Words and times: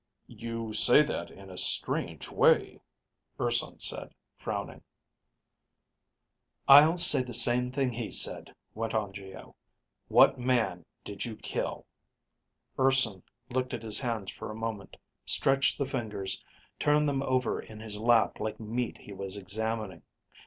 "You 0.25 0.73
say 0.73 1.03
that 1.03 1.29
in 1.29 1.51
a 1.51 1.59
strange 1.59 2.27
way," 2.31 2.81
Urson 3.39 3.79
said, 3.79 4.15
frowning. 4.35 4.81
"I'll 6.67 6.97
say 6.97 7.21
the 7.21 7.35
same 7.35 7.71
thing 7.71 7.91
he 7.91 8.09
said," 8.09 8.55
went 8.73 8.95
on 8.95 9.13
Geo. 9.13 9.55
"What 10.07 10.39
man 10.39 10.85
did 11.03 11.23
you 11.25 11.35
kill?" 11.35 11.85
Urson 12.79 13.21
looked 13.51 13.75
at 13.75 13.83
his 13.83 13.99
hands 13.99 14.31
for 14.31 14.49
a 14.49 14.55
moment, 14.55 14.97
stretched 15.23 15.77
the 15.77 15.85
fingers, 15.85 16.43
turned 16.79 17.07
them 17.07 17.21
over 17.21 17.59
in 17.61 17.79
his 17.79 17.99
lap 17.99 18.39
like 18.39 18.59
meat 18.59 18.97
he 18.97 19.13
was 19.13 19.37
examining. 19.37 20.01